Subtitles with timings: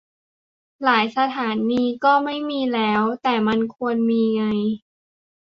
[0.83, 4.43] หลายสถานีก็ไม่มีแล้ว- แต่มันควรมีไง